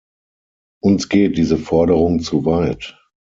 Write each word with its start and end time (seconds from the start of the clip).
Uns 0.81 1.09
geht 1.09 1.37
diese 1.37 1.59
Forderung 1.59 2.21
zu 2.21 2.43
weit. 2.43 2.97